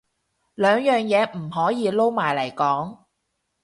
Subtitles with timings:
[0.55, 3.03] 兩樣嘢唔可以撈埋嚟講